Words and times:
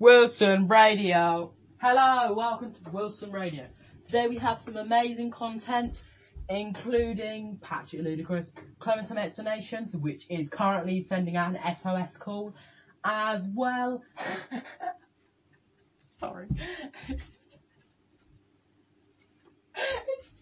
Wilson 0.00 0.68
Radio. 0.68 1.52
Hello, 1.78 2.32
welcome 2.32 2.72
to 2.72 2.90
Wilson 2.92 3.32
Radio. 3.32 3.66
Today 4.06 4.28
we 4.28 4.38
have 4.38 4.60
some 4.64 4.76
amazing 4.76 5.32
content, 5.32 5.96
including 6.48 7.58
Patrick 7.60 8.02
Ludicrous, 8.02 8.46
Clementine 8.78 9.18
Explanations, 9.18 9.96
which 9.96 10.24
is 10.30 10.48
currently 10.50 11.04
sending 11.08 11.34
out 11.34 11.56
an 11.56 11.76
SOS 11.82 12.16
call, 12.16 12.54
as 13.04 13.42
well. 13.56 14.04
Sorry. 16.20 16.46
it's 17.08 17.22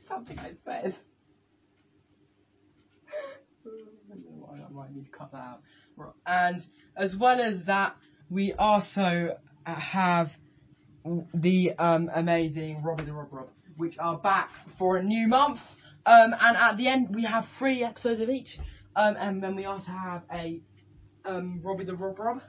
something 0.07 0.38
I 0.38 0.50
said. 0.66 0.95
I 3.66 4.70
might 4.70 4.95
need 4.95 5.07
to 5.07 5.11
cut 5.11 5.32
that 5.32 5.38
out. 5.38 5.62
And 6.27 6.62
as 6.95 7.16
well 7.16 7.41
as 7.41 7.62
that, 7.64 7.96
we 8.30 8.52
also 8.52 9.36
have 9.64 10.30
the 11.34 11.72
um, 11.79 12.11
amazing 12.14 12.82
Robbie 12.82 13.04
the 13.04 13.12
Rob 13.12 13.32
Rob, 13.32 13.48
which 13.76 13.96
are 13.98 14.18
back 14.18 14.50
for 14.79 14.96
a 14.96 15.03
new 15.03 15.29
month. 15.29 15.61
Um, 16.04 16.34
and 16.39 16.57
at 16.57 16.76
the 16.76 16.89
end, 16.89 17.14
we 17.14 17.25
have 17.25 17.46
three 17.58 17.84
episodes 17.84 18.20
of 18.20 18.29
each. 18.29 18.58
Um, 18.94 19.17
and 19.18 19.43
then 19.43 19.57
we 19.57 19.64
also 19.64 19.90
have 19.90 20.22
a 20.32 20.61
um, 21.25 21.61
Robbie 21.62 21.84
the 21.84 21.94
Rob 21.94 22.18
Rob, 22.18 22.40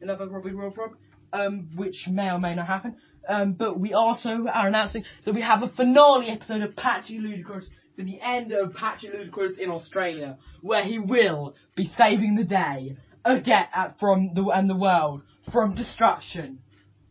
another 0.00 0.28
Robbie 0.28 0.52
Rob 0.52 0.76
Rob, 0.76 0.92
um, 1.32 1.70
which 1.74 2.06
may 2.08 2.30
or 2.30 2.38
may 2.38 2.54
not 2.54 2.66
happen. 2.66 2.96
Um, 3.28 3.52
but 3.52 3.78
we 3.78 3.92
also 3.92 4.46
are 4.52 4.68
announcing 4.68 5.04
that 5.24 5.34
we 5.34 5.42
have 5.42 5.62
a 5.62 5.68
finale 5.68 6.28
episode 6.28 6.62
of 6.62 6.76
Patchy 6.76 7.18
Ludicrous 7.18 7.68
for 7.96 8.02
the 8.02 8.20
end 8.20 8.52
of 8.52 8.74
Patchy 8.74 9.10
Ludicrous 9.12 9.58
in 9.58 9.70
Australia, 9.70 10.38
where 10.62 10.84
he 10.84 10.98
will 10.98 11.54
be 11.76 11.90
saving 11.96 12.36
the 12.36 12.44
day 12.44 12.96
again 13.24 13.66
uh, 13.74 13.88
from 13.98 14.30
the 14.34 14.42
and 14.54 14.68
the 14.68 14.76
world 14.76 15.22
from 15.52 15.74
destruction 15.74 16.60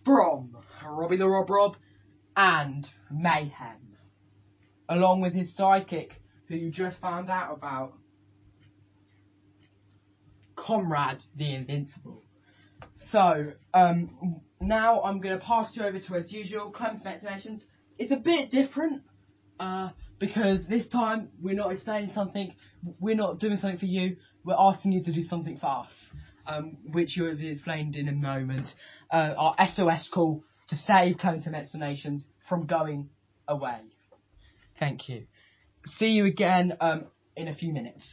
from 0.06 0.56
Robbie 0.86 1.18
the 1.18 1.28
Rob 1.28 1.50
Rob 1.50 1.76
and 2.36 2.88
Mayhem, 3.12 3.98
along 4.88 5.22
with 5.22 5.34
his 5.34 5.54
sidekick, 5.58 6.12
who 6.48 6.56
you 6.56 6.72
just 6.72 7.00
found 7.02 7.30
out 7.30 7.54
about, 7.54 7.94
Comrade 10.56 11.22
the 11.36 11.54
Invincible. 11.54 12.24
So, 13.12 13.54
um, 13.74 14.42
now 14.62 15.02
I'm 15.02 15.20
going 15.20 15.38
to 15.38 15.44
pass 15.44 15.76
you 15.76 15.84
over 15.84 16.00
to, 16.00 16.16
as 16.16 16.32
usual, 16.32 16.72
Clem 16.72 17.02
Explanations. 17.06 17.62
It's 17.98 18.12
a 18.12 18.18
bit 18.18 18.52
different, 18.52 19.04
uh, 19.60 19.90
because 20.20 20.66
this 20.68 20.88
time 20.88 21.30
we're 21.42 21.56
not 21.56 21.72
explaining 21.72 22.12
something, 22.14 22.54
we're 23.00 23.16
not 23.16 23.40
doing 23.40 23.58
something 23.58 23.80
for 23.80 23.86
you, 23.86 24.18
we're 24.46 24.56
asking 24.58 24.94
you 24.94 25.04
to 25.04 25.14
do 25.14 25.22
something 25.22 25.58
for 25.58 25.68
us, 25.68 25.94
um, 26.48 26.78
which 26.92 27.18
you 27.18 27.26
have 27.26 27.40
explained 27.40 27.96
in 27.96 28.08
a 28.08 28.14
moment. 28.14 28.74
Uh, 29.12 29.34
our 29.38 29.56
SOS 29.68 30.10
call 30.14 30.44
to 30.70 30.76
save 30.76 31.18
Clemson 31.18 31.54
Explanations 31.54 32.26
from 32.48 32.66
going 32.66 33.10
away. 33.48 33.80
Thank 34.80 35.10
you. 35.10 35.26
See 35.86 36.08
you 36.08 36.26
again 36.26 36.74
um, 36.80 37.06
in 37.36 37.48
a 37.48 37.56
few 37.56 37.74
minutes. 37.74 38.04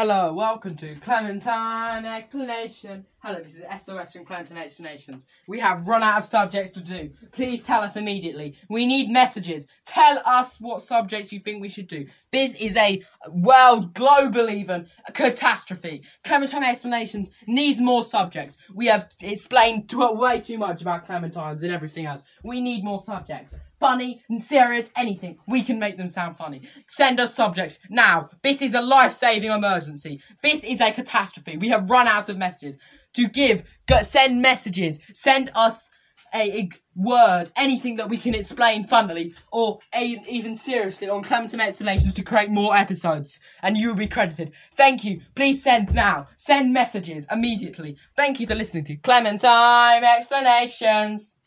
Hello, 0.00 0.32
welcome 0.32 0.76
to 0.76 0.94
Clementine 0.94 2.04
Explanation. 2.04 3.04
Hello, 3.18 3.42
this 3.42 3.56
is 3.56 3.64
SOS 3.82 4.12
from 4.12 4.26
Clementine 4.26 4.58
Explanations. 4.58 5.26
We 5.48 5.58
have 5.58 5.88
run 5.88 6.04
out 6.04 6.18
of 6.18 6.24
subjects 6.24 6.70
to 6.74 6.80
do. 6.80 7.10
Please 7.32 7.64
tell 7.64 7.80
us 7.80 7.96
immediately. 7.96 8.56
We 8.70 8.86
need 8.86 9.10
messages. 9.10 9.66
Tell 9.86 10.22
us 10.24 10.60
what 10.60 10.82
subjects 10.82 11.32
you 11.32 11.40
think 11.40 11.60
we 11.60 11.68
should 11.68 11.88
do. 11.88 12.06
This 12.30 12.54
is 12.54 12.76
a 12.76 13.02
world, 13.28 13.92
global 13.92 14.48
even, 14.48 14.86
a 15.04 15.10
catastrophe. 15.10 16.04
Clementine 16.22 16.62
Explanations 16.62 17.32
needs 17.48 17.80
more 17.80 18.04
subjects. 18.04 18.56
We 18.72 18.86
have 18.86 19.10
explained 19.20 19.90
way 19.92 20.40
too 20.42 20.58
much 20.58 20.80
about 20.80 21.08
Clementines 21.08 21.64
and 21.64 21.72
everything 21.72 22.06
else. 22.06 22.22
We 22.44 22.60
need 22.60 22.84
more 22.84 23.00
subjects 23.00 23.56
funny, 23.80 24.22
and 24.28 24.42
serious, 24.42 24.90
anything. 24.96 25.38
We 25.46 25.62
can 25.62 25.78
make 25.78 25.96
them 25.96 26.08
sound 26.08 26.36
funny. 26.36 26.62
Send 26.88 27.20
us 27.20 27.34
subjects 27.34 27.78
now. 27.88 28.30
This 28.42 28.62
is 28.62 28.74
a 28.74 28.80
life-saving 28.80 29.50
emergency. 29.50 30.20
This 30.42 30.64
is 30.64 30.80
a 30.80 30.92
catastrophe. 30.92 31.56
We 31.56 31.68
have 31.70 31.90
run 31.90 32.08
out 32.08 32.28
of 32.28 32.38
messages 32.38 32.78
to 33.14 33.28
give. 33.28 33.62
Send 34.02 34.42
messages. 34.42 35.00
Send 35.12 35.50
us 35.54 35.90
a, 36.34 36.60
a, 36.60 36.68
word, 36.94 37.50
anything 37.56 37.96
that 37.96 38.08
we 38.08 38.18
can 38.18 38.34
explain 38.34 38.84
funnily 38.84 39.34
or 39.52 39.78
a, 39.94 40.04
even 40.28 40.56
seriously 40.56 41.08
on 41.08 41.22
Clementine 41.22 41.60
Explanations 41.60 42.14
to 42.14 42.24
create 42.24 42.50
more 42.50 42.76
episodes, 42.76 43.38
and 43.62 43.76
you 43.76 43.88
will 43.88 43.96
be 43.96 44.08
credited. 44.08 44.52
Thank 44.74 45.04
you. 45.04 45.22
Please 45.36 45.62
send 45.62 45.94
now. 45.94 46.26
Send 46.36 46.72
messages 46.72 47.26
immediately. 47.30 47.96
Thank 48.16 48.40
you 48.40 48.48
for 48.48 48.56
listening 48.56 48.84
to 48.86 48.96
Clementine 48.96 50.02
Explanations. 50.02 51.37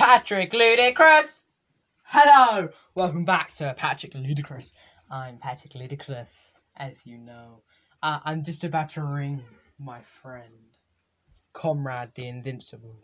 Patrick 0.00 0.54
Ludicrous. 0.54 1.46
Hello, 2.04 2.70
welcome 2.94 3.26
back 3.26 3.52
to 3.52 3.74
Patrick 3.76 4.14
Ludicrous. 4.14 4.72
I'm 5.10 5.36
Patrick 5.36 5.74
Ludicrous, 5.74 6.58
as 6.74 7.06
you 7.06 7.18
know. 7.18 7.60
Uh, 8.02 8.18
I'm 8.24 8.42
just 8.42 8.64
about 8.64 8.88
to 8.90 9.04
ring 9.04 9.42
my 9.78 10.00
friend, 10.22 10.54
Comrade 11.52 12.12
the 12.14 12.26
Invincible. 12.26 12.96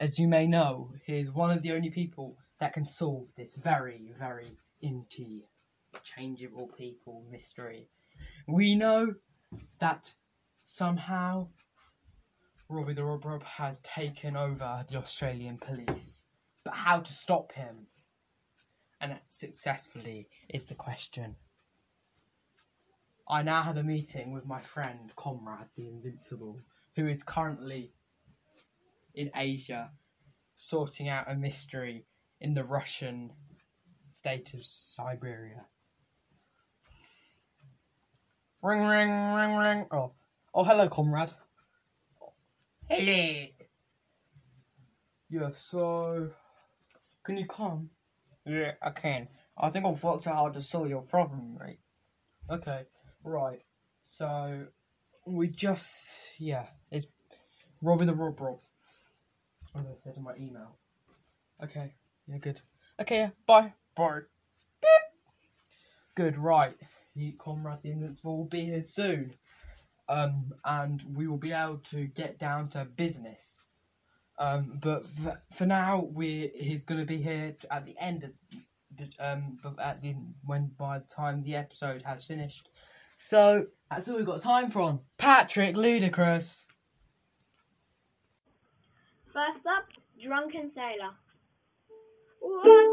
As 0.00 0.18
you 0.18 0.28
may 0.28 0.46
know, 0.46 0.92
he 1.06 1.18
is 1.18 1.32
one 1.32 1.50
of 1.50 1.62
the 1.62 1.72
only 1.72 1.88
people 1.88 2.36
that 2.60 2.74
can 2.74 2.84
solve 2.84 3.34
this 3.34 3.56
very, 3.56 4.12
very 4.18 4.58
interchangeable 4.82 6.68
people 6.76 7.24
mystery. 7.30 7.88
We 8.46 8.74
know 8.74 9.14
that 9.78 10.12
somehow 10.66 11.48
Robbie 12.70 12.92
the 12.92 13.02
Rob 13.02 13.24
Rob 13.24 13.42
has 13.44 13.80
taken 13.80 14.36
over 14.36 14.84
the 14.90 14.98
Australian 14.98 15.56
police. 15.56 16.17
But 16.68 16.76
how 16.76 17.00
to 17.00 17.12
stop 17.14 17.52
him? 17.52 17.86
And 19.00 19.18
successfully 19.30 20.28
is 20.50 20.66
the 20.66 20.74
question. 20.74 21.34
I 23.26 23.42
now 23.42 23.62
have 23.62 23.78
a 23.78 23.82
meeting 23.82 24.32
with 24.32 24.44
my 24.44 24.60
friend 24.60 25.10
Comrade 25.16 25.70
the 25.76 25.88
Invincible, 25.88 26.60
who 26.94 27.08
is 27.08 27.22
currently 27.22 27.94
in 29.14 29.30
Asia 29.34 29.90
sorting 30.56 31.08
out 31.08 31.32
a 31.32 31.34
mystery 31.34 32.04
in 32.38 32.52
the 32.52 32.64
Russian 32.64 33.32
state 34.10 34.52
of 34.52 34.62
Siberia. 34.62 35.64
Ring, 38.60 38.80
ring, 38.80 39.32
ring, 39.32 39.56
ring. 39.56 39.86
Oh, 39.90 40.12
oh, 40.52 40.64
hello, 40.64 40.86
comrade. 40.90 41.30
Hello. 42.90 43.46
Yeah, 45.30 45.50
so 45.54 46.30
can 47.28 47.36
you 47.36 47.44
come? 47.44 47.90
Yeah, 48.46 48.72
I 48.80 48.88
can. 48.88 49.28
I 49.58 49.68
think 49.68 49.84
I've 49.84 50.02
worked 50.02 50.26
out 50.26 50.34
how 50.34 50.48
to 50.48 50.62
solve 50.62 50.88
your 50.88 51.02
problem, 51.02 51.58
right? 51.60 51.78
Okay, 52.50 52.86
right. 53.22 53.60
So 54.02 54.64
we 55.26 55.48
just 55.48 56.22
yeah, 56.38 56.64
it's 56.90 57.06
Robbie 57.82 58.06
the 58.06 58.14
Rob 58.14 58.40
Rob. 58.40 58.60
As 59.76 59.82
I 59.82 59.94
said 60.02 60.16
in 60.16 60.22
my 60.22 60.36
email. 60.36 60.78
Okay, 61.62 61.92
yeah, 62.26 62.38
good. 62.38 62.62
Okay, 62.98 63.16
yeah, 63.18 63.30
bye. 63.46 63.74
Bye. 63.94 64.20
Good, 66.14 66.38
right. 66.38 66.76
You, 67.14 67.34
Comrade 67.38 67.82
the 67.82 67.90
Invincible 67.90 68.38
will 68.38 68.44
be 68.46 68.64
here 68.64 68.82
soon. 68.82 69.34
Um, 70.08 70.54
and 70.64 71.02
we 71.14 71.26
will 71.26 71.36
be 71.36 71.52
able 71.52 71.78
to 71.90 72.06
get 72.06 72.38
down 72.38 72.68
to 72.70 72.86
business. 72.86 73.60
Um, 74.38 74.78
but 74.80 75.04
f- 75.04 75.42
for 75.52 75.66
now, 75.66 76.08
we 76.12 76.52
he's 76.54 76.84
going 76.84 77.00
to 77.00 77.06
be 77.06 77.16
here 77.18 77.54
at 77.70 77.84
the 77.84 77.96
end 77.98 78.24
of 78.24 78.30
um, 79.20 79.58
but 79.62 79.78
at 79.80 80.00
the 80.02 80.14
when 80.44 80.70
by 80.78 80.98
the 80.98 81.04
time 81.06 81.42
the 81.42 81.56
episode 81.56 82.02
has 82.02 82.24
finished. 82.24 82.68
So 83.18 83.66
that's 83.90 84.08
all 84.08 84.16
we've 84.16 84.26
got 84.26 84.40
time 84.40 84.70
for. 84.70 84.82
On 84.82 85.00
Patrick 85.18 85.76
Ludicrous. 85.76 86.66
First 89.32 89.66
up, 89.66 89.86
Drunken 90.22 90.70
Sailor. 90.74 91.14
What 92.40 92.88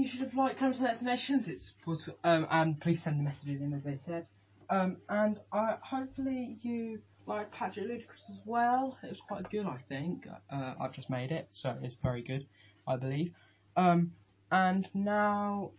you 0.00 0.08
should 0.08 0.20
have 0.20 0.34
liked 0.34 0.58
Clemson 0.58 0.80
Destinations. 0.80 1.46
It's 1.46 1.74
was 1.86 2.08
um 2.24 2.46
and 2.50 2.80
please 2.80 3.02
send 3.02 3.18
the 3.18 3.22
messages 3.22 3.60
in 3.60 3.72
as 3.74 3.82
they 3.84 3.98
said. 4.06 4.26
Um 4.70 4.96
and 5.08 5.38
uh, 5.52 5.76
hopefully 5.82 6.58
you 6.62 7.00
like 7.26 7.52
Patrick 7.52 7.86
Ludicrous 7.86 8.22
as 8.30 8.38
well. 8.46 8.98
It 9.02 9.10
was 9.10 9.20
quite 9.28 9.50
good, 9.50 9.66
I 9.66 9.78
think. 9.88 10.26
Uh, 10.50 10.74
I've 10.80 10.92
just 10.92 11.10
made 11.10 11.30
it, 11.30 11.48
so 11.52 11.76
it's 11.82 11.96
very 12.02 12.22
good, 12.22 12.46
I 12.86 12.96
believe. 12.96 13.32
Um 13.76 14.12
and 14.50 14.88
now 14.94 15.72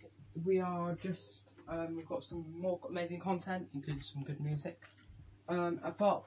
we 0.46 0.60
are 0.60 0.96
just 1.02 1.42
um 1.68 1.96
we've 1.96 2.08
got 2.08 2.24
some 2.24 2.46
more 2.56 2.80
amazing 2.88 3.22
content, 3.22 3.68
including 3.74 4.04
some 4.04 4.24
good 4.24 4.40
music. 4.40 4.80
Um 5.50 5.80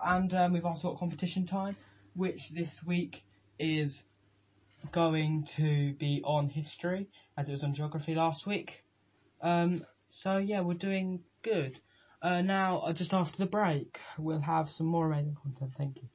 and 0.05 0.35
um, 0.35 0.53
we've 0.53 0.67
also 0.67 0.91
got 0.91 0.99
competition 0.99 1.47
time, 1.47 1.77
which 2.15 2.51
this 2.55 2.71
week 2.85 3.23
is 3.59 4.03
going 4.93 5.47
to 5.57 5.95
be 5.95 6.23
on 6.25 6.49
history 6.49 7.09
as 7.37 7.49
it 7.49 7.53
was 7.53 7.63
on 7.63 7.75
geography 7.75 8.15
last 8.15 8.47
week. 8.47 8.85
Um, 9.43 9.85
so 10.11 10.39
yeah, 10.39 10.61
we're 10.61 10.75
doing 10.75 11.21
good. 11.43 11.81
Uh, 12.23 12.41
now, 12.41 12.79
uh, 12.79 12.93
just 12.93 13.13
after 13.13 13.37
the 13.37 13.47
break, 13.47 13.99
we'll 14.19 14.41
have 14.41 14.69
some 14.71 14.87
more 14.87 15.13
amazing 15.13 15.37
content. 15.43 15.73
Thank 15.77 15.97
you. 15.97 16.09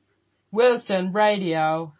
Wilson 0.51 1.13
Radio. 1.13 1.93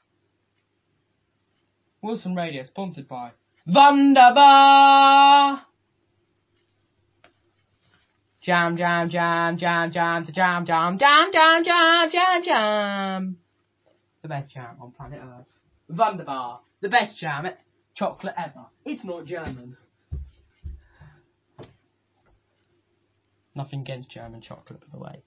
Wilson 2.02 2.34
Radio, 2.34 2.64
sponsored 2.64 3.08
by 3.08 3.32
Wunderbar. 3.68 5.62
Jam, 8.42 8.78
jam, 8.78 9.10
jam, 9.10 9.58
jam, 9.58 9.92
jam, 9.92 10.26
jam, 10.26 10.66
jam, 10.66 10.98
jam, 10.98 11.32
jam, 11.32 11.64
jam, 11.64 12.10
jam, 12.12 12.44
jam. 12.44 13.38
The 14.24 14.28
best 14.28 14.52
jam 14.52 14.78
on 14.82 14.92
planet 14.92 15.20
Earth. 15.22 15.59
Wunderbar, 15.90 16.62
the 16.82 16.90
best 16.90 17.18
jam, 17.18 17.48
chocolate 17.96 18.36
ever. 18.38 18.68
It's 18.86 19.04
not 19.04 19.26
German. 19.26 19.76
Nothing 23.56 23.82
against 23.82 24.10
German 24.10 24.42
chocolate, 24.42 24.80
by 24.80 24.88
the 24.92 25.00
way. 25.00 25.24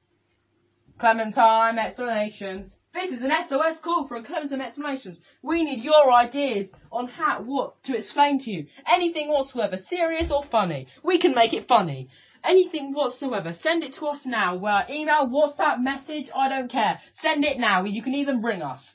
Clementine 0.98 1.78
explanations. 1.78 2.70
This 2.94 3.10
is 3.10 3.22
an 3.22 3.32
SOS 3.48 3.78
call 3.82 4.06
from 4.06 4.24
Clementine 4.24 4.60
explanations. 4.60 5.18
We 5.42 5.64
need 5.64 5.82
your 5.82 6.12
ideas 6.12 6.70
on 6.92 7.08
how, 7.08 7.42
what 7.42 7.82
to 7.84 7.96
explain 7.96 8.38
to 8.40 8.50
you. 8.50 8.66
Anything 8.86 9.28
whatsoever, 9.28 9.78
serious 9.88 10.30
or 10.30 10.44
funny. 10.44 10.86
We 11.02 11.18
can 11.18 11.34
make 11.34 11.52
it 11.52 11.66
funny. 11.66 12.08
Anything 12.44 12.92
whatsoever. 12.92 13.54
Send 13.62 13.82
it 13.82 13.94
to 13.94 14.06
us 14.06 14.20
now. 14.24 14.56
Well, 14.56 14.84
email, 14.88 15.28
WhatsApp, 15.28 15.82
message, 15.82 16.30
I 16.34 16.48
don't 16.48 16.70
care. 16.70 17.00
Send 17.20 17.44
it 17.44 17.58
now. 17.58 17.84
You 17.84 18.02
can 18.02 18.14
even 18.14 18.42
ring 18.42 18.62
us. 18.62 18.94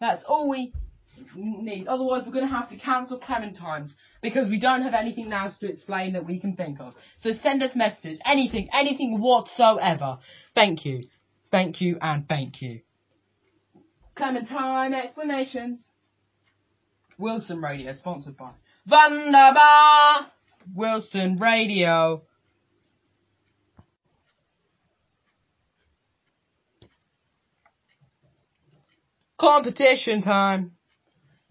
That's 0.00 0.24
all 0.24 0.48
we 0.48 0.72
need. 1.34 1.88
Otherwise, 1.88 2.22
we're 2.26 2.32
going 2.32 2.48
to 2.48 2.54
have 2.54 2.70
to 2.70 2.76
cancel 2.76 3.18
Clementines 3.18 3.92
because 4.22 4.48
we 4.48 4.58
don't 4.58 4.82
have 4.82 4.94
anything 4.94 5.28
now 5.28 5.50
to 5.60 5.68
explain 5.68 6.12
that 6.12 6.26
we 6.26 6.38
can 6.38 6.54
think 6.54 6.80
of. 6.80 6.94
So 7.18 7.32
send 7.32 7.62
us 7.62 7.74
messages, 7.74 8.18
anything, 8.24 8.68
anything 8.72 9.20
whatsoever. 9.20 10.18
Thank 10.54 10.84
you, 10.84 11.04
thank 11.50 11.80
you, 11.80 11.98
and 12.00 12.28
thank 12.28 12.62
you. 12.62 12.80
Clementine 14.14 14.94
explanations. 14.94 15.84
Wilson 17.18 17.60
Radio, 17.60 17.92
sponsored 17.94 18.36
by 18.36 18.50
Wunderbar. 18.88 20.30
Wilson 20.74 21.38
Radio. 21.38 22.22
Competition 29.38 30.20
time. 30.20 30.72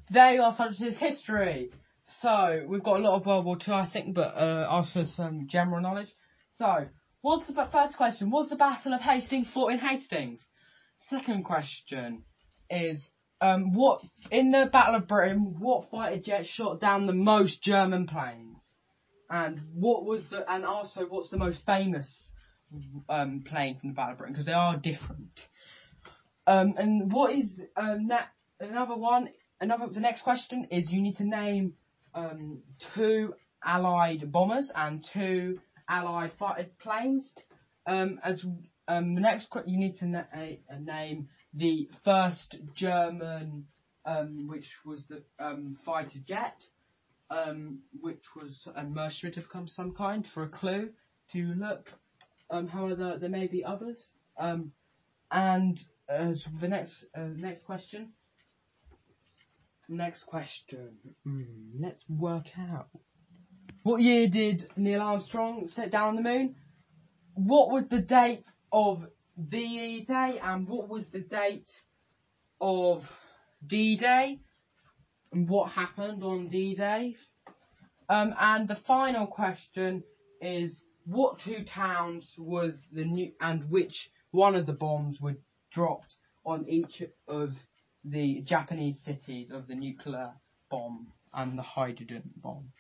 Today 0.08 0.38
subject 0.58 0.82
is 0.82 0.98
history. 0.98 1.72
So 2.22 2.66
we've 2.68 2.84
got 2.84 3.00
a 3.00 3.04
lot 3.04 3.16
of 3.16 3.26
World 3.26 3.46
War 3.46 3.58
Two, 3.58 3.72
I 3.72 3.90
think, 3.90 4.14
but 4.14 4.36
uh, 4.36 4.68
also 4.70 5.06
some 5.16 5.48
general 5.50 5.82
knowledge. 5.82 6.10
So, 6.58 6.88
what's 7.22 7.48
the 7.48 7.54
first 7.72 7.96
question? 7.96 8.30
Was 8.30 8.50
the 8.50 8.58
Battle 8.58 8.94
of 8.94 9.00
Hastings 9.00 9.50
fought 9.54 9.72
in 9.72 9.80
Hastings? 9.80 10.44
Second 11.10 11.46
question 11.46 12.24
is, 12.70 13.08
um, 13.40 13.74
what 13.74 14.02
in 14.32 14.52
the 14.52 14.70
Battle 14.72 14.96
of 14.96 15.08
Britain, 15.08 15.56
what 15.58 15.90
fighter 15.90 16.22
jet 16.22 16.46
shot 16.46 16.82
down 16.82 17.08
the 17.08 17.14
most 17.14 17.64
German 17.64 18.06
planes? 18.06 18.58
And 19.30 19.62
what 19.74 20.04
was 20.04 20.24
the 20.30 20.50
and 20.52 20.66
also 20.66 21.06
what's 21.08 21.30
the 21.30 21.38
most 21.38 21.60
famous 21.66 22.08
um, 23.08 23.46
plane 23.48 23.78
from 23.80 23.90
the 23.90 23.96
Battle 23.96 24.14
of 24.14 24.18
Britain? 24.18 24.34
Because 24.34 24.46
they 24.46 24.52
are 24.52 24.76
different. 24.76 25.40
Um, 26.48 26.76
and 26.78 27.12
what 27.12 27.36
is 27.36 27.52
um, 27.76 28.08
that, 28.08 28.30
another 28.62 28.96
one? 28.96 29.30
Another 29.60 29.88
the 29.88 30.00
next 30.00 30.22
question 30.22 30.68
is 30.72 30.90
you 30.90 31.02
need 31.02 31.18
to 31.18 31.26
name 31.26 31.74
um, 32.16 32.60
two 32.96 33.34
Allied 33.64 34.32
bombers 34.32 34.72
and 34.74 35.06
two 35.14 35.60
Allied 35.90 36.32
fighter 36.40 36.68
planes. 36.82 37.30
Um, 37.86 38.20
as 38.24 38.46
um, 38.88 39.16
the 39.16 39.22
next 39.22 39.48
you 39.66 39.78
need 39.78 39.98
to 39.98 40.08
na- 40.08 40.24
uh, 40.34 40.78
name 40.80 41.28
the 41.54 41.90
first 42.06 42.56
German, 42.76 43.66
um, 44.06 44.48
which 44.48 44.70
was 44.86 45.04
the 45.10 45.24
fighter 45.86 46.20
jet, 46.26 46.64
which 48.00 48.24
was 48.36 48.70
a 48.76 48.84
Merchant 48.84 49.36
of 49.36 49.44
some- 49.52 49.68
some 49.68 49.94
kind 49.94 50.26
for 50.34 50.44
a 50.44 50.50
clue 50.50 50.92
to 51.34 51.40
look. 51.56 51.92
However, 52.50 53.18
there 53.20 53.30
may 53.30 53.48
be 53.48 53.66
others. 53.66 54.16
And 55.30 55.80
the 56.08 56.68
next 56.68 57.06
uh, 57.16 57.22
next 57.36 57.64
question. 57.66 58.14
Next 59.90 60.24
question. 60.26 60.98
Hmm, 61.24 61.44
let's 61.80 62.04
work 62.10 62.48
out. 62.58 62.90
What 63.84 64.02
year 64.02 64.28
did 64.28 64.70
Neil 64.76 65.02
Armstrong 65.02 65.68
set 65.68 65.92
down 65.92 66.10
on 66.10 66.16
the 66.18 66.22
moon? 66.22 66.56
What 67.36 67.72
was 67.72 67.88
the 67.88 68.00
date 68.02 68.46
of 68.72 69.06
VE 69.38 70.04
Day 70.06 70.40
and 70.44 70.68
what 70.68 70.90
was 70.90 71.08
the 71.10 71.22
date 71.22 71.72
of 72.60 73.10
D 73.66 73.96
Day? 73.96 74.40
And 75.32 75.48
what 75.48 75.72
happened 75.72 76.24
on 76.24 76.48
D 76.50 76.76
Day? 76.76 77.16
Um, 78.10 78.34
and 78.38 78.68
the 78.68 78.76
final 78.76 79.28
question 79.28 80.04
is 80.42 80.82
what 81.06 81.40
two 81.40 81.64
towns 81.64 82.34
was 82.38 82.74
the 82.92 83.06
new 83.06 83.32
and 83.40 83.70
which 83.70 84.10
one 84.32 84.56
of 84.56 84.66
the 84.66 84.74
bombs 84.74 85.22
were 85.22 85.38
dropped 85.72 86.16
on 86.46 86.66
each 86.68 87.04
of 87.28 87.54
the 88.04 88.42
Japanese 88.42 89.00
cities 89.00 89.52
of 89.52 89.68
the 89.68 89.76
nuclear 89.76 90.32
bomb 90.70 91.08
and 91.34 91.58
the 91.58 91.64
hydrogen 91.64 92.24
bomb. 92.38 92.72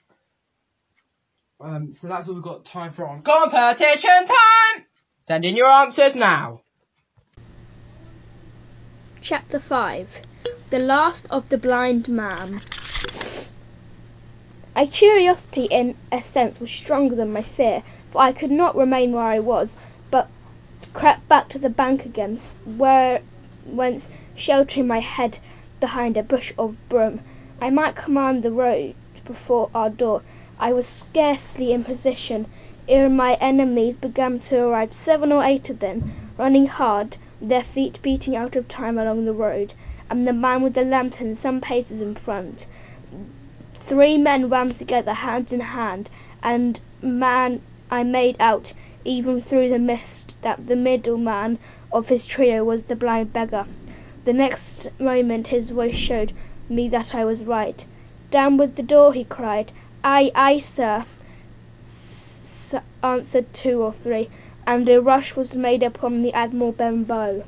Um, 1.59 1.93
so 1.99 2.07
that's 2.07 2.27
all 2.27 2.35
we've 2.35 2.43
got 2.43 2.65
time 2.65 2.91
for 2.91 3.07
on 3.07 3.23
competition 3.23 4.27
time. 4.27 4.85
Send 5.19 5.43
in 5.43 5.55
your 5.55 5.67
answers 5.67 6.15
now. 6.15 6.61
Chapter 9.21 9.59
5 9.59 10.21
The 10.69 10.79
Last 10.79 11.27
of 11.29 11.49
the 11.49 11.57
Blind 11.57 12.07
Man. 12.07 12.61
My 14.75 14.85
curiosity, 14.85 15.65
in 15.65 15.95
a 16.11 16.21
sense, 16.21 16.59
was 16.59 16.69
stronger 16.69 17.15
than 17.15 17.33
my 17.33 17.41
fear, 17.41 17.81
for 18.11 18.21
I 18.21 18.31
could 18.31 18.51
not 18.51 18.75
remain 18.75 19.11
where 19.11 19.23
I 19.23 19.39
was, 19.39 19.75
but 20.11 20.29
crept 20.93 21.27
back 21.27 21.49
to 21.49 21.59
the 21.59 21.69
bank 21.69 22.05
again, 22.05 22.37
where, 22.77 23.21
whence, 23.65 24.09
sheltering 24.35 24.87
my 24.87 24.99
head 24.99 25.37
behind 25.79 26.17
a 26.17 26.23
bush 26.23 26.53
of 26.57 26.75
broom, 26.89 27.19
I 27.61 27.69
might 27.69 27.95
command 27.95 28.43
the 28.43 28.51
road 28.51 28.95
before 29.25 29.69
our 29.75 29.89
door. 29.89 30.21
I 30.59 30.73
was 30.73 30.87
scarcely 30.87 31.71
in 31.71 31.83
position 31.83 32.45
ere 32.89 33.09
my 33.09 33.33
enemies 33.41 33.97
began 33.97 34.39
to 34.39 34.65
arrive, 34.65 34.93
seven 34.93 35.33
or 35.33 35.43
eight 35.43 35.69
of 35.69 35.79
them, 35.79 36.13
running 36.37 36.67
hard, 36.67 37.17
their 37.41 37.61
feet 37.61 38.01
beating 38.01 38.33
out 38.33 38.55
of 38.55 38.67
time 38.69 38.97
along 38.97 39.25
the 39.25 39.33
road, 39.33 39.73
and 40.09 40.25
the 40.25 40.31
man 40.31 40.61
with 40.61 40.73
the 40.73 40.85
lantern 40.85 41.35
some 41.35 41.59
paces 41.59 41.99
in 41.99 42.15
front. 42.15 42.65
Three 43.75 44.17
men 44.17 44.47
ran 44.47 44.73
together 44.73 45.13
hand 45.13 45.51
in 45.51 45.59
hand, 45.59 46.09
and 46.41 46.79
man 47.01 47.61
I 47.91 48.03
made 48.03 48.37
out, 48.39 48.71
even 49.03 49.41
through 49.41 49.67
the 49.69 49.79
mist, 49.79 50.16
that 50.47 50.65
the 50.67 50.75
middle 50.77 51.17
man 51.17 51.59
of 51.91 52.07
his 52.07 52.25
trio 52.25 52.63
was 52.63 52.83
the 52.83 52.95
blind 52.95 53.33
beggar. 53.33 53.65
The 54.23 54.31
next 54.31 54.89
moment 54.97 55.49
his 55.49 55.69
voice 55.71 55.95
showed 55.95 56.31
me 56.69 56.87
that 56.89 57.13
I 57.13 57.25
was 57.25 57.43
right. 57.43 57.85
Down 58.31 58.55
with 58.55 58.77
the 58.77 58.83
door, 58.83 59.11
he 59.11 59.25
cried. 59.25 59.73
Aye, 60.05 60.31
aye, 60.35 60.59
sir, 60.59 61.03
s- 61.85 62.75
answered 63.03 63.53
two 63.53 63.81
or 63.83 63.91
three, 63.91 64.29
and 64.65 64.87
a 64.87 65.01
rush 65.01 65.35
was 65.35 65.53
made 65.55 65.83
upon 65.83 66.21
the 66.21 66.33
Admiral 66.33 66.71
Benbow. 66.71 67.43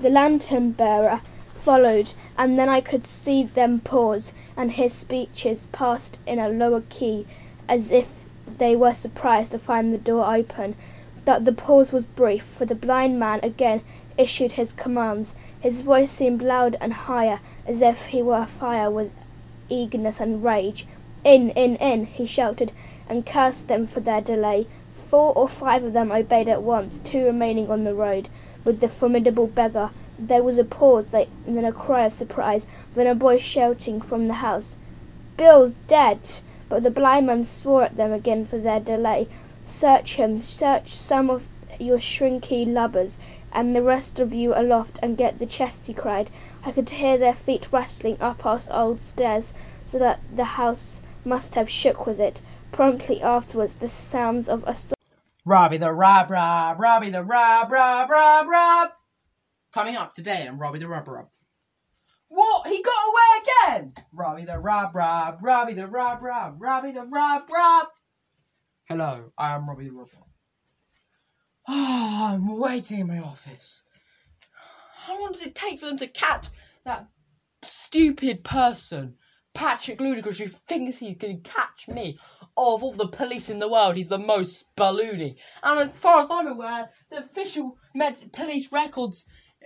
The 0.00 0.10
lantern 0.10 0.72
bearer 0.72 1.20
followed, 1.62 2.12
and 2.36 2.58
then 2.58 2.68
I 2.68 2.80
could 2.80 3.06
see 3.06 3.44
them 3.44 3.78
pause, 3.78 4.32
and 4.56 4.72
his 4.72 4.92
speeches 4.92 5.66
passed 5.70 6.18
in 6.26 6.40
a 6.40 6.48
lower 6.48 6.82
key, 6.88 7.26
as 7.68 7.92
if 7.92 8.08
they 8.58 8.74
were 8.74 8.94
surprised 8.94 9.52
to 9.52 9.58
find 9.60 9.92
the 9.92 9.98
door 9.98 10.34
open. 10.34 10.74
But 11.26 11.44
the 11.44 11.50
pause 11.52 11.90
was 11.90 12.06
brief, 12.06 12.44
for 12.44 12.66
the 12.66 12.76
blind 12.76 13.18
man 13.18 13.40
again 13.42 13.80
issued 14.16 14.52
his 14.52 14.70
commands. 14.70 15.34
His 15.58 15.80
voice 15.80 16.08
seemed 16.12 16.40
louder 16.40 16.78
and 16.80 16.92
higher, 16.92 17.40
as 17.66 17.82
if 17.82 18.06
he 18.06 18.22
were 18.22 18.38
afire 18.38 18.88
with 18.92 19.10
eagerness 19.68 20.20
and 20.20 20.44
rage. 20.44 20.86
In, 21.24 21.50
in, 21.50 21.74
in, 21.78 22.04
he 22.06 22.26
shouted, 22.26 22.70
and 23.08 23.26
cursed 23.26 23.66
them 23.66 23.88
for 23.88 23.98
their 23.98 24.20
delay. 24.20 24.68
Four 24.94 25.36
or 25.36 25.48
five 25.48 25.82
of 25.82 25.92
them 25.94 26.12
obeyed 26.12 26.48
at 26.48 26.62
once, 26.62 27.00
two 27.00 27.24
remaining 27.24 27.72
on 27.72 27.82
the 27.82 27.92
road 27.96 28.28
with 28.64 28.78
the 28.78 28.86
formidable 28.86 29.48
beggar. 29.48 29.90
There 30.16 30.44
was 30.44 30.58
a 30.58 30.64
pause, 30.64 31.06
then 31.10 31.64
a 31.64 31.72
cry 31.72 32.04
of 32.04 32.12
surprise, 32.12 32.68
then 32.94 33.08
a 33.08 33.16
voice 33.16 33.42
shouting 33.42 34.00
from 34.00 34.28
the 34.28 34.34
house, 34.34 34.76
"Bill's 35.36 35.74
dead!" 35.88 36.20
But 36.68 36.84
the 36.84 36.90
blind 36.92 37.26
man 37.26 37.44
swore 37.44 37.82
at 37.82 37.96
them 37.96 38.12
again 38.12 38.44
for 38.44 38.58
their 38.58 38.78
delay. 38.78 39.26
Search 39.68 40.14
him, 40.14 40.42
search 40.42 40.94
some 40.94 41.28
of 41.28 41.48
your 41.80 41.98
shrinky 41.98 42.64
lubbers, 42.64 43.18
and 43.50 43.74
the 43.74 43.82
rest 43.82 44.20
of 44.20 44.32
you 44.32 44.54
aloft, 44.54 45.00
and 45.02 45.18
get 45.18 45.40
the 45.40 45.44
chest, 45.44 45.86
he 45.86 45.92
cried. 45.92 46.30
I 46.64 46.70
could 46.70 46.88
hear 46.88 47.18
their 47.18 47.34
feet 47.34 47.72
rattling 47.72 48.16
up 48.20 48.46
our 48.46 48.60
old 48.70 49.02
stairs, 49.02 49.54
so 49.84 49.98
that 49.98 50.20
the 50.32 50.44
house 50.44 51.02
must 51.24 51.56
have 51.56 51.68
shook 51.68 52.06
with 52.06 52.20
it. 52.20 52.40
Promptly 52.70 53.20
afterwards 53.20 53.74
the 53.74 53.90
sounds 53.90 54.48
of 54.48 54.62
a 54.68 54.76
Robbie 55.44 55.78
the 55.78 55.92
Rob 55.92 56.30
Rob, 56.30 56.78
Robbie 56.78 57.10
the 57.10 57.24
Rob 57.24 57.72
Rob 57.72 58.08
Rob 58.08 58.46
Rob. 58.46 58.90
Coming 59.74 59.96
up 59.96 60.14
today 60.14 60.46
on 60.46 60.58
Robbie 60.58 60.78
the 60.78 60.86
Rob 60.86 61.08
Rob. 61.08 61.28
What? 62.28 62.68
He 62.68 62.84
got 62.84 63.08
away 63.08 63.42
again? 63.42 63.94
Robbie 64.12 64.44
the 64.44 64.60
Rob 64.60 64.94
Rob, 64.94 65.38
Robbie 65.42 65.74
the 65.74 65.88
Rob 65.88 66.22
Rob, 66.22 66.62
Robbie 66.62 66.92
the 66.92 67.02
Rob 67.02 67.50
Rob. 67.50 67.88
Hello, 68.88 69.32
I 69.36 69.56
am 69.56 69.68
Robbie 69.68 69.86
the 69.86 69.90
Rob 69.90 70.08
Rob. 70.14 70.22
Oh, 71.66 71.72
ah, 71.74 72.32
I'm 72.32 72.56
waiting 72.56 73.00
in 73.00 73.08
my 73.08 73.18
office. 73.18 73.82
How 74.94 75.20
long 75.20 75.32
does 75.32 75.42
it 75.42 75.56
take 75.56 75.80
for 75.80 75.86
them 75.86 75.96
to 75.96 76.06
catch 76.06 76.46
that 76.84 77.08
stupid 77.62 78.44
person, 78.44 79.16
Patrick 79.54 80.00
Ludicrous, 80.00 80.38
who 80.38 80.46
thinks 80.46 80.98
he 80.98 81.16
can 81.16 81.40
catch 81.40 81.88
me? 81.88 82.20
Of 82.56 82.84
all 82.84 82.92
the 82.92 83.08
police 83.08 83.50
in 83.50 83.58
the 83.58 83.68
world, 83.68 83.96
he's 83.96 84.06
the 84.08 84.18
most 84.18 84.64
balloony. 84.76 85.34
And 85.64 85.80
as 85.80 85.90
far 85.98 86.20
as 86.20 86.30
I'm 86.30 86.46
aware, 86.46 86.88
the 87.10 87.24
official 87.24 87.76
med- 87.92 88.32
police 88.32 88.70
records 88.70 89.24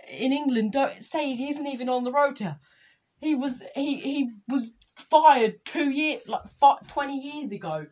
in 0.08 0.32
England 0.32 0.72
don't 0.72 1.04
say 1.04 1.34
he 1.34 1.50
isn't 1.50 1.66
even 1.66 1.90
on 1.90 2.04
the 2.04 2.12
rota. 2.12 2.58
He 3.18 3.34
was 3.34 3.62
he 3.74 3.96
he 3.96 4.30
was 4.48 4.72
fired 4.96 5.62
two 5.66 5.90
years 5.90 6.26
like 6.26 6.48
fi- 6.58 6.78
twenty 6.88 7.18
years 7.18 7.52
ago 7.52 7.86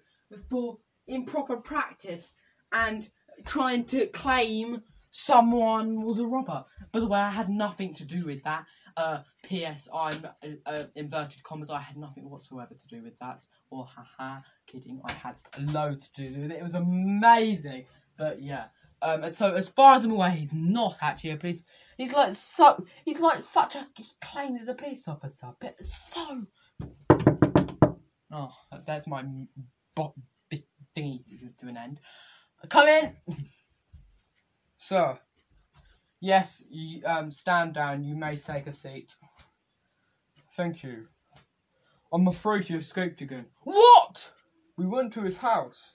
for 0.48 0.78
improper 1.08 1.56
practice 1.56 2.36
and 2.72 3.08
trying 3.46 3.84
to 3.86 4.06
claim 4.06 4.82
someone 5.10 6.02
was 6.02 6.18
a 6.18 6.26
robber. 6.26 6.64
By 6.92 7.00
the 7.00 7.06
way, 7.06 7.18
I 7.18 7.30
had 7.30 7.48
nothing 7.48 7.94
to 7.94 8.04
do 8.04 8.24
with 8.26 8.44
that. 8.44 8.64
Uh, 8.96 9.20
P.S. 9.44 9.88
I'm 9.94 10.24
uh, 10.24 10.48
uh, 10.66 10.84
inverted 10.96 11.42
commas. 11.42 11.70
I 11.70 11.80
had 11.80 11.96
nothing 11.96 12.28
whatsoever 12.28 12.74
to 12.74 12.86
do 12.88 13.02
with 13.02 13.18
that. 13.20 13.46
Or 13.70 13.86
haha, 13.86 14.40
kidding. 14.66 15.00
I 15.04 15.12
had 15.12 15.36
loads 15.72 16.10
to 16.10 16.28
do 16.28 16.42
with 16.42 16.50
it. 16.50 16.58
It 16.58 16.62
was 16.62 16.74
amazing. 16.74 17.86
But 18.16 18.42
yeah. 18.42 18.64
Um, 19.00 19.22
and 19.22 19.34
so 19.34 19.54
as 19.54 19.68
far 19.68 19.94
as 19.94 20.04
I'm 20.04 20.10
aware, 20.10 20.30
he's 20.30 20.52
not 20.52 20.98
actually 21.00 21.30
a 21.30 21.36
police. 21.36 21.62
He's 21.96 22.12
like 22.12 22.34
so. 22.34 22.84
He's 23.04 23.20
like 23.20 23.42
such 23.42 23.76
a. 23.76 23.86
He 23.96 24.04
claimed 24.20 24.60
as 24.60 24.68
a 24.68 24.74
police 24.74 25.06
officer, 25.06 25.52
but 25.60 25.78
so. 25.78 26.46
Oh, 28.32 28.52
that's 28.84 29.06
my 29.06 29.24
bot 29.94 30.14
thingy 30.98 31.22
to 31.58 31.68
an 31.68 31.76
end. 31.76 32.00
Come 32.68 32.88
in. 32.88 33.16
Sir. 34.76 35.18
Yes, 36.20 36.64
you, 36.68 37.06
um, 37.06 37.30
stand 37.30 37.74
down. 37.74 38.02
You 38.02 38.16
may 38.16 38.36
take 38.36 38.66
a 38.66 38.72
seat. 38.72 39.14
Thank 40.56 40.82
you. 40.82 41.06
I'm 42.12 42.26
afraid 42.26 42.68
you 42.68 42.78
escaped 42.78 43.20
again. 43.20 43.46
What? 43.62 44.32
We 44.76 44.86
went 44.86 45.12
to 45.12 45.22
his 45.22 45.36
house. 45.36 45.92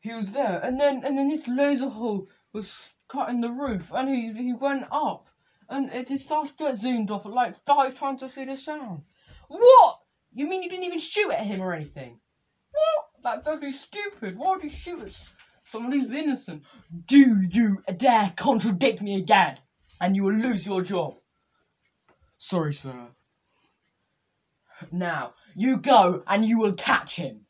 He 0.00 0.12
was 0.12 0.30
there, 0.30 0.60
and 0.62 0.78
then 0.78 1.02
and 1.04 1.16
then 1.16 1.28
this 1.28 1.48
laser 1.48 1.88
hole 1.88 2.28
was 2.52 2.92
cut 3.08 3.30
in 3.30 3.40
the 3.40 3.50
roof, 3.50 3.90
and 3.94 4.08
he 4.08 4.32
he 4.32 4.52
went 4.52 4.84
up, 4.90 5.26
and 5.70 5.90
it 5.90 6.08
just 6.08 6.28
to 6.28 6.50
get 6.58 6.76
zoomed 6.76 7.10
off, 7.10 7.24
like 7.24 7.56
started 7.62 7.96
trying 7.96 8.18
to 8.18 8.28
see 8.28 8.44
the 8.44 8.56
sound. 8.56 9.02
What? 9.48 9.98
You 10.34 10.46
mean 10.46 10.62
you 10.62 10.68
didn't 10.68 10.84
even 10.84 10.98
shoot 10.98 11.30
at 11.30 11.46
him 11.46 11.62
or 11.62 11.72
anything? 11.72 12.20
What? 13.24 13.36
That 13.36 13.44
that'd 13.44 13.60
be 13.60 13.72
stupid. 13.72 14.36
Why 14.36 14.50
would 14.50 14.64
you 14.64 14.68
shoot 14.68 15.00
at 15.00 15.18
someone 15.70 15.92
who's 15.92 16.10
innocent? 16.10 16.62
Do 17.06 17.38
you 17.50 17.82
dare 17.96 18.32
contradict 18.36 19.00
me 19.00 19.16
again, 19.16 19.56
and 20.00 20.14
you 20.14 20.24
will 20.24 20.34
lose 20.34 20.66
your 20.66 20.82
job. 20.82 21.14
Sorry, 22.36 22.74
sir. 22.74 23.08
Now, 24.92 25.32
you 25.56 25.78
go 25.78 26.22
and 26.26 26.44
you 26.44 26.58
will 26.58 26.74
catch 26.74 27.16
him. 27.16 27.46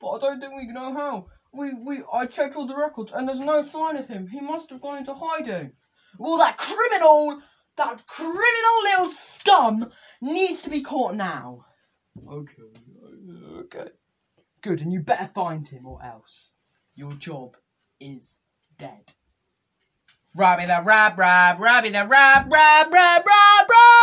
But 0.00 0.08
I 0.10 0.18
don't 0.20 0.40
think 0.40 0.54
we 0.56 0.66
know 0.66 0.92
how. 0.92 1.26
We, 1.52 1.74
we, 1.74 2.02
I 2.12 2.26
checked 2.26 2.56
all 2.56 2.66
the 2.66 2.76
records 2.76 3.12
and 3.14 3.28
there's 3.28 3.38
no 3.38 3.64
sign 3.68 3.96
of 3.98 4.08
him. 4.08 4.26
He 4.26 4.40
must 4.40 4.70
have 4.70 4.80
gone 4.80 4.98
into 4.98 5.14
hiding. 5.14 5.72
Well, 6.18 6.38
that 6.38 6.56
criminal, 6.56 7.40
that 7.76 8.04
criminal 8.06 8.82
little 8.84 9.10
scum 9.10 9.92
needs 10.20 10.62
to 10.62 10.70
be 10.70 10.80
caught 10.80 11.14
now. 11.14 11.66
Okay, 12.26 12.62
okay. 13.58 13.90
Good, 14.62 14.80
and 14.80 14.92
you 14.92 15.00
better 15.00 15.28
find 15.34 15.68
him 15.68 15.86
or 15.86 16.04
else 16.04 16.50
your 16.94 17.12
job 17.14 17.56
is 18.00 18.38
dead. 18.78 19.04
Robbie 20.36 20.66
the 20.66 20.82
Rob 20.84 21.18
Rob, 21.18 21.60
Robbie 21.60 21.90
the 21.90 22.06
Rob 22.06 22.52
Rob 22.52 22.92
Rob 22.92 23.22
Rob 23.26 23.26
Rob. 23.26 24.01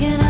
Can 0.00 0.18
I 0.18 0.29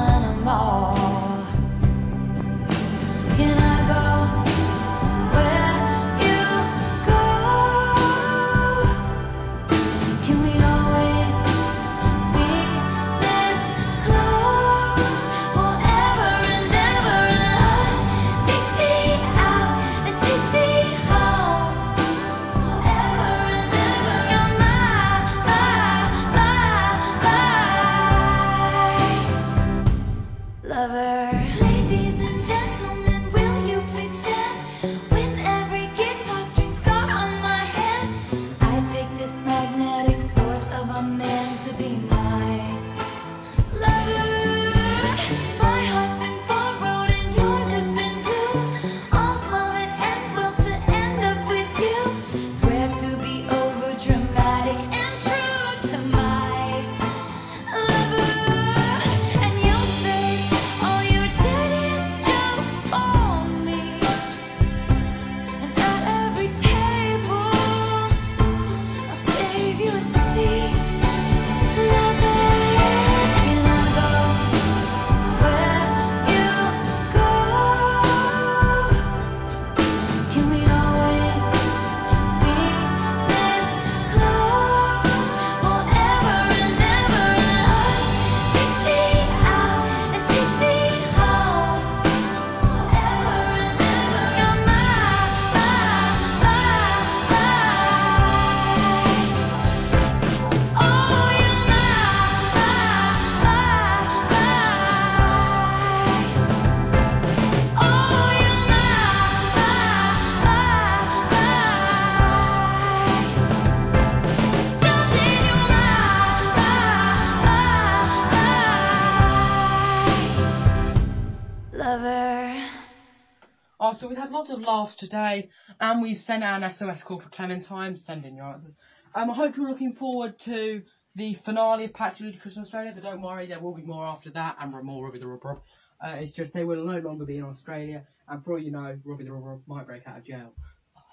so 124.45 124.53
lots 124.53 124.61
of 124.61 124.67
laughs 124.67 124.95
today, 124.95 125.49
and 125.79 126.01
we've 126.01 126.17
sent 126.17 126.43
out 126.43 126.63
an 126.63 126.73
SOS 126.73 127.03
call 127.03 127.19
for 127.19 127.29
Clementine. 127.29 127.97
Send 127.97 128.25
in 128.25 128.35
your 128.35 128.45
answers. 128.45 128.73
Um, 129.13 129.29
I 129.29 129.35
hope 129.35 129.55
you're 129.57 129.69
looking 129.69 129.93
forward 129.93 130.35
to 130.45 130.81
the 131.15 131.35
finale 131.45 131.85
of 131.85 131.93
Patch 131.93 132.19
Ludicrous 132.19 132.55
in 132.55 132.63
Australia, 132.63 132.91
but 132.93 133.03
don't 133.03 133.21
worry, 133.21 133.47
there 133.47 133.59
will 133.59 133.75
be 133.75 133.83
more 133.83 134.05
after 134.05 134.31
that, 134.31 134.57
and 134.59 134.71
more 134.83 135.05
Robbie 135.05 135.19
the 135.19 135.27
Rub 135.27 135.43
Rub. 135.43 135.61
Uh, 136.03 136.15
it's 136.15 136.35
just 136.35 136.53
they 136.53 136.63
will 136.63 136.85
no 136.85 136.99
longer 136.99 137.25
be 137.25 137.37
in 137.37 137.43
Australia, 137.43 138.03
and 138.27 138.43
for 138.43 138.53
all 138.53 138.59
you 138.59 138.71
know, 138.71 138.97
Robbie 139.05 139.25
the 139.25 139.31
Rub 139.31 139.61
might 139.67 139.85
break 139.85 140.07
out 140.07 140.17
of 140.17 140.25
jail. 140.25 140.53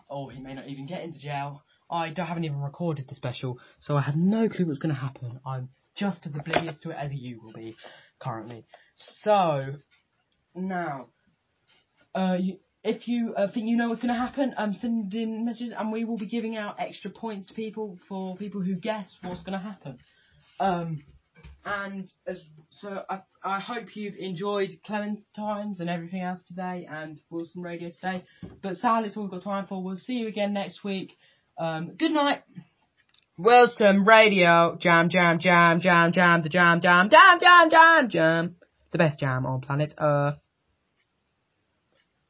Or 0.08 0.30
he 0.30 0.40
may 0.40 0.54
not 0.54 0.68
even 0.68 0.86
get 0.86 1.02
into 1.02 1.18
jail. 1.18 1.62
I 1.90 2.10
don't, 2.10 2.26
haven't 2.26 2.44
even 2.44 2.60
recorded 2.60 3.08
the 3.08 3.14
special, 3.14 3.58
so 3.80 3.96
I 3.96 4.02
have 4.02 4.16
no 4.16 4.48
clue 4.48 4.66
what's 4.66 4.78
going 4.78 4.94
to 4.94 5.00
happen. 5.00 5.40
I'm 5.44 5.68
just 5.96 6.26
as 6.26 6.34
oblivious 6.34 6.76
to 6.82 6.90
it 6.90 6.96
as 6.98 7.12
you 7.12 7.40
will 7.42 7.52
be 7.52 7.76
currently. 8.20 8.64
So, 8.96 9.74
now, 10.54 11.08
uh, 12.14 12.36
you, 12.38 12.58
if 12.88 13.06
you 13.06 13.34
uh, 13.36 13.48
think 13.52 13.66
you 13.66 13.76
know 13.76 13.88
what's 13.88 14.00
going 14.00 14.14
to 14.14 14.18
happen, 14.18 14.54
um, 14.56 14.72
send 14.72 15.12
in 15.14 15.44
messages, 15.44 15.74
and 15.76 15.92
we 15.92 16.04
will 16.04 16.16
be 16.16 16.26
giving 16.26 16.56
out 16.56 16.76
extra 16.78 17.10
points 17.10 17.46
to 17.46 17.54
people 17.54 17.98
for 18.08 18.36
people 18.36 18.62
who 18.62 18.74
guess 18.74 19.14
what's 19.22 19.42
going 19.42 19.58
to 19.58 19.64
happen. 19.64 19.98
Um, 20.58 21.02
and 21.64 22.10
as, 22.26 22.40
so 22.70 23.02
I, 23.10 23.20
I 23.44 23.60
hope 23.60 23.94
you've 23.94 24.16
enjoyed 24.16 24.70
Clementines 24.88 25.80
and 25.80 25.90
everything 25.90 26.22
else 26.22 26.40
today, 26.48 26.88
and 26.90 27.20
Wilson 27.30 27.62
Radio 27.62 27.90
today. 27.90 28.24
But 28.62 28.76
sadly, 28.78 29.08
it's 29.08 29.16
all 29.16 29.24
we've 29.24 29.32
got 29.32 29.42
time 29.42 29.66
for. 29.66 29.82
We'll 29.82 29.98
see 29.98 30.14
you 30.14 30.28
again 30.28 30.54
next 30.54 30.82
week. 30.82 31.16
Um, 31.58 31.94
good 31.98 32.12
night. 32.12 32.42
Wilson 33.36 34.04
Radio, 34.04 34.76
jam, 34.80 35.10
jam, 35.10 35.38
jam, 35.38 35.80
jam, 35.80 36.12
jam, 36.12 36.42
the 36.42 36.48
jam, 36.48 36.80
jam, 36.80 37.10
jam, 37.10 37.38
jam, 37.38 37.70
jam, 37.70 38.08
jam. 38.08 38.56
The 38.92 38.98
best 38.98 39.20
jam 39.20 39.44
on 39.44 39.60
planet 39.60 39.94
Earth. 39.98 40.38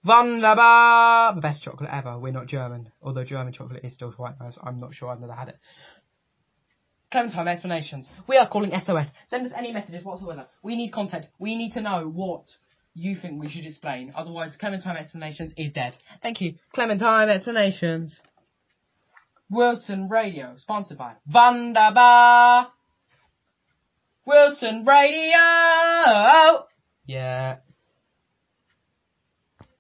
Wunderbar! 0.05 1.35
The 1.35 1.41
best 1.41 1.63
chocolate 1.63 1.91
ever. 1.93 2.19
We're 2.19 2.33
not 2.33 2.47
German, 2.47 2.91
although 3.03 3.25
German 3.25 3.53
chocolate 3.53 3.85
is 3.85 3.95
still 3.95 4.13
quite 4.13 4.39
nice. 4.41 4.57
I'm 4.63 4.81
not 4.81 4.95
sure. 4.95 5.11
I've 5.11 5.21
never 5.21 5.33
had 5.33 5.49
it. 5.49 5.59
Clementine 7.11 7.49
explanations. 7.49 8.07
We 8.27 8.37
are 8.37 8.49
calling 8.49 8.71
SOS. 8.71 9.07
Send 9.29 9.47
us 9.47 9.53
any 9.57 9.73
messages 9.73 10.05
whatsoever. 10.05 10.47
We 10.63 10.77
need 10.77 10.93
content. 10.93 11.27
We 11.39 11.57
need 11.57 11.73
to 11.73 11.81
know 11.81 12.07
what 12.07 12.45
you 12.95 13.17
think 13.17 13.41
we 13.41 13.49
should 13.49 13.65
explain. 13.65 14.13
Otherwise, 14.15 14.57
Clementine 14.57 14.97
explanations 14.97 15.53
is 15.57 15.73
dead. 15.73 15.95
Thank 16.23 16.41
you. 16.41 16.55
Clementine 16.75 17.29
explanations. 17.31 18.21
Wilson 19.51 20.09
Radio, 20.09 20.55
sponsored 20.57 20.99
by 20.99 21.15
Wunderbar. 21.33 22.69
Wilson 24.27 24.85
Radio. 24.85 25.39
Yeah. 27.07 27.57